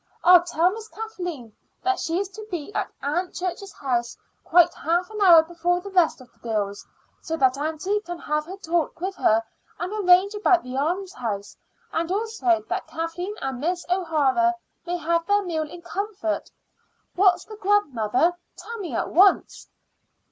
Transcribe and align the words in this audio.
"I'll 0.23 0.41
tell 0.41 0.71
Miss 0.71 0.87
Kathleen 0.87 1.55
that 1.83 1.99
she 1.99 2.17
is 2.17 2.27
to 2.29 2.43
be 2.49 2.73
at 2.73 2.89
Aunt 3.03 3.35
Church's 3.35 3.71
house 3.71 4.17
quite 4.43 4.73
half 4.73 5.11
an 5.11 5.21
hour 5.21 5.43
before 5.43 5.79
the 5.79 5.91
rest 5.91 6.19
of 6.21 6.33
the 6.33 6.39
girls, 6.39 6.87
so 7.21 7.37
that 7.37 7.55
aunty 7.55 7.99
can 7.99 8.17
have 8.17 8.47
her 8.47 8.57
talk 8.57 8.99
with 8.99 9.13
her 9.17 9.43
and 9.77 9.93
arrange 9.93 10.33
about 10.33 10.63
the 10.63 10.75
almshouse, 10.75 11.55
and 11.93 12.11
also 12.11 12.63
that 12.67 12.87
Kathleen 12.87 13.35
and 13.43 13.59
Miss 13.59 13.85
O'Hara 13.91 14.55
may 14.87 14.97
have 14.97 15.23
their 15.27 15.43
meal 15.43 15.69
in 15.69 15.83
comfort. 15.83 16.49
What's 17.13 17.45
the 17.45 17.57
grub, 17.57 17.83
mother? 17.93 18.35
Tell 18.57 18.79
me 18.79 18.95
at 18.95 19.11
once." 19.11 19.67